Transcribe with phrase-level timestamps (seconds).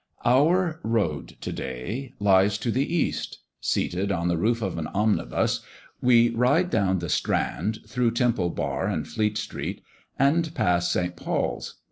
[0.25, 3.37] Our road to day lies to the east.
[3.59, 5.59] Seated on the roof of an omnibus,
[6.01, 9.83] we ride down the Strand, through Temple bar and Fleet street,
[10.17, 11.15] and pass St.
[11.15, 11.75] Paul's.